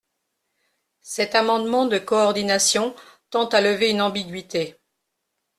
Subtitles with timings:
[1.03, 2.95] Cet amendement de coordination
[3.29, 4.79] tend à lever une ambiguïté.